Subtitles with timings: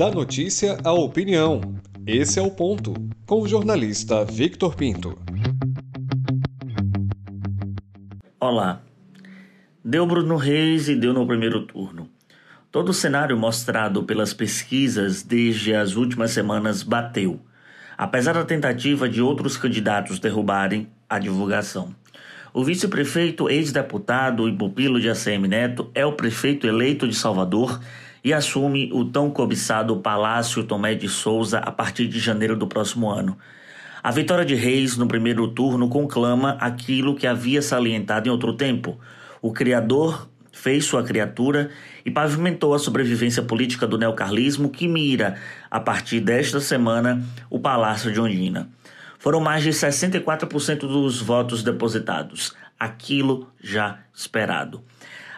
[0.00, 1.60] Da notícia à opinião.
[2.06, 2.94] Esse é o ponto.
[3.26, 5.18] Com o jornalista Victor Pinto.
[8.40, 8.80] Olá.
[9.84, 12.08] Deu Bruno Reis e deu no primeiro turno.
[12.72, 17.38] Todo o cenário mostrado pelas pesquisas desde as últimas semanas bateu,
[17.98, 21.94] apesar da tentativa de outros candidatos derrubarem a divulgação.
[22.54, 27.78] O vice-prefeito, ex-deputado e pupilo de ACM Neto é o prefeito eleito de Salvador
[28.22, 33.10] e assume o tão cobiçado Palácio Tomé de Souza a partir de janeiro do próximo
[33.10, 33.36] ano.
[34.02, 38.98] A vitória de Reis no primeiro turno conclama aquilo que havia salientado em outro tempo.
[39.42, 41.70] O criador fez sua criatura
[42.04, 45.36] e pavimentou a sobrevivência política do neocarlismo que mira,
[45.70, 48.68] a partir desta semana, o Palácio de Ondina
[49.20, 54.82] foram mais de 64% dos votos depositados, aquilo já esperado.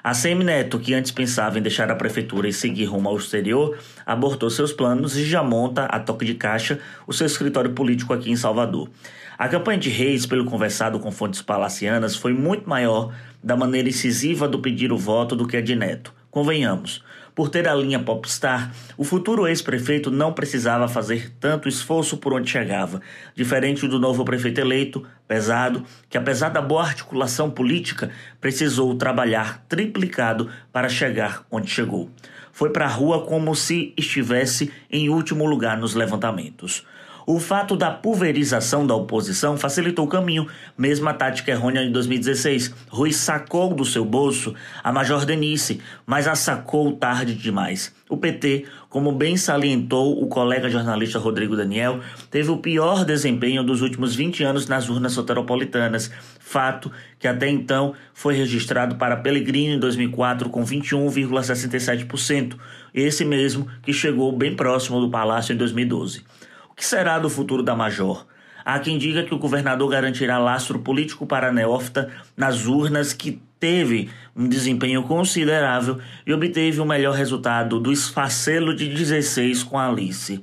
[0.05, 3.79] A CM Neto, que antes pensava em deixar a prefeitura e seguir rumo ao exterior,
[4.05, 8.29] abortou seus planos e já monta, a toque de caixa, o seu escritório político aqui
[8.29, 8.91] em Salvador.
[9.39, 14.49] A campanha de Reis, pelo conversado com fontes palacianas, foi muito maior da maneira incisiva
[14.49, 16.13] do pedir o voto do que a de Neto.
[16.33, 22.33] Convenhamos, por ter a linha Popstar, o futuro ex-prefeito não precisava fazer tanto esforço por
[22.33, 23.01] onde chegava,
[23.35, 30.51] diferente do novo prefeito eleito, pesado, que apesar da boa articulação política, precisou trabalhar triplicado
[30.73, 32.11] para chegar onde chegou.
[32.53, 36.85] Foi para a rua como se estivesse em último lugar nos levantamentos.
[37.25, 42.75] O fato da pulverização da oposição facilitou o caminho, mesma tática errônea de 2016.
[42.89, 47.95] Rui sacou do seu bolso a Major Denise, mas a sacou tarde demais.
[48.09, 52.01] O PT, como bem salientou o colega jornalista Rodrigo Daniel,
[52.31, 57.95] teve o pior desempenho dos últimos 20 anos nas urnas soteropolitanas, fato que até então
[58.13, 62.57] foi registrado para Pellegrino em 2004 com 21,67%,
[62.93, 66.25] esse mesmo que chegou bem próximo do Palácio em 2012.
[66.73, 68.27] O que será do futuro da Major?
[68.65, 73.43] Há quem diga que o governador garantirá lastro político para a neófita nas urnas que
[73.61, 80.43] teve um desempenho considerável e obteve o melhor resultado do esfacelo de 16 com Alice.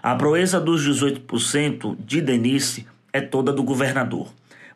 [0.00, 4.28] A proeza dos 18% de Denise é toda do governador.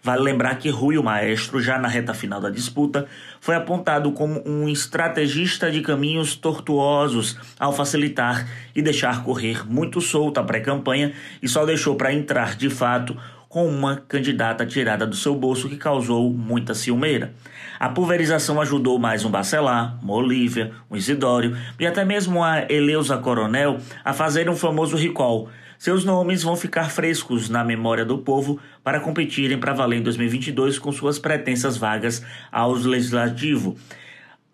[0.03, 3.07] Vale lembrar que Rui, o maestro, já na reta final da disputa,
[3.39, 10.41] foi apontado como um estrategista de caminhos tortuosos ao facilitar e deixar correr muito solta
[10.41, 11.13] a pré-campanha
[11.43, 13.15] e só deixou para entrar de fato
[13.51, 17.35] com uma candidata tirada do seu bolso que causou muita ciumeira.
[17.81, 23.19] A pulverização ajudou mais um Bacelar, uma Olívia, um Isidório e até mesmo a Eleusa
[23.19, 25.49] Coronel a fazer um famoso recall.
[25.81, 30.79] Seus nomes vão ficar frescos na memória do povo para competirem para valer em 2022
[30.79, 33.79] com suas pretensas vagas ao legislativo.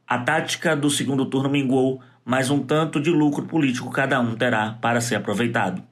[0.06, 4.78] A tática do segundo turno minguou, mas um tanto de lucro político cada um terá
[4.80, 5.82] para ser aproveitado.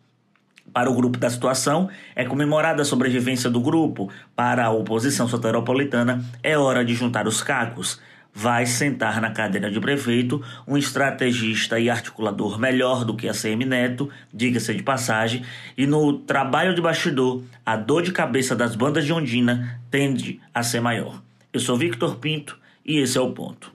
[0.72, 4.08] Para o grupo da situação, é comemorada a sobrevivência do grupo.
[4.36, 8.00] Para a oposição soteropolitana, é hora de juntar os cacos.
[8.34, 13.64] Vai sentar na cadeira de prefeito um estrategista e articulador melhor do que a CM
[13.64, 15.44] Neto, diga-se de passagem,
[15.78, 20.64] e no trabalho de bastidor, a dor de cabeça das bandas de Ondina tende a
[20.64, 21.22] ser maior.
[21.52, 23.72] Eu sou Victor Pinto e esse é o ponto.